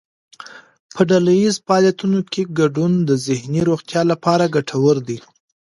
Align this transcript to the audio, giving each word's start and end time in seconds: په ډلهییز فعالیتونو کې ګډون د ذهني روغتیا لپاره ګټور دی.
په 0.95 1.01
ډلهییز 1.09 1.55
فعالیتونو 1.65 2.19
کې 2.31 2.41
ګډون 2.59 2.91
د 3.09 3.11
ذهني 3.27 3.61
روغتیا 3.69 4.01
لپاره 4.11 4.51
ګټور 4.55 4.95
دی. 5.07 5.17